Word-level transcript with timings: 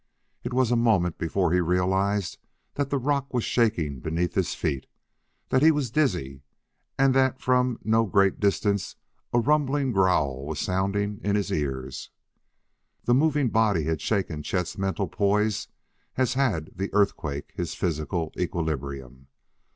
It 0.43 0.51
was 0.51 0.71
a 0.71 0.75
moment 0.75 1.19
before 1.19 1.53
he 1.53 1.59
realized 1.61 2.39
that 2.73 2.89
the 2.89 2.97
rock 2.97 3.31
was 3.35 3.43
shaking 3.43 3.99
beneath 3.99 4.33
his 4.33 4.55
feet, 4.55 4.87
that 5.49 5.61
he 5.61 5.69
was 5.69 5.91
dizzy 5.91 6.41
and 6.97 7.13
that 7.13 7.39
from 7.39 7.77
no 7.83 8.07
great 8.07 8.39
distance 8.39 8.95
a 9.31 9.37
rumbling 9.39 9.91
growl 9.91 10.43
was 10.47 10.59
sounding 10.59 11.19
in 11.23 11.35
his 11.35 11.51
ears. 11.51 12.09
The 13.03 13.13
moving 13.13 13.49
body 13.49 13.83
had 13.83 14.01
shaken 14.01 14.41
Chet's 14.41 14.75
mental 14.75 15.07
poise 15.07 15.67
as 16.17 16.33
had 16.33 16.71
the 16.75 16.91
earthquake 16.95 17.51
his 17.55 17.75
physical 17.75 18.33
equilibrium. 18.39 19.27